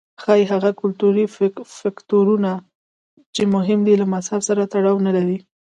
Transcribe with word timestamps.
ښايي 0.21 0.45
هغه 0.53 0.69
کلتوري 0.81 1.25
فکټورونه 1.79 2.51
چې 3.35 3.41
مهم 3.55 3.79
دي 3.87 3.93
له 4.01 4.05
مذهب 4.13 4.41
سره 4.49 4.69
تړاو 4.73 5.03
نه 5.05 5.11
لري. 5.17 5.37